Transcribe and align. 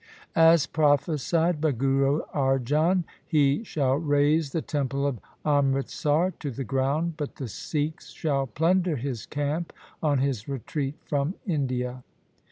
As 0.35 0.65
prophesied 0.65 1.61
by 1.61 1.73
Guru 1.73 2.21
Arjan, 2.33 3.03
he 3.23 3.63
shall 3.63 3.97
raze 3.97 4.51
the 4.51 4.63
temple 4.63 5.05
of 5.05 5.19
Amritsar 5.45 6.31
to 6.39 6.49
the 6.49 6.63
ground, 6.63 7.13
but 7.17 7.35
the 7.35 7.47
Sikhs 7.47 8.09
shall 8.09 8.47
plunder 8.47 8.95
his 8.95 9.27
camp 9.27 9.71
on 10.01 10.17
his 10.17 10.47
retreat 10.49 10.95
from 11.05 11.35
India. 11.45 12.01